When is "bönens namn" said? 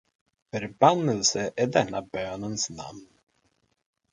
2.01-3.07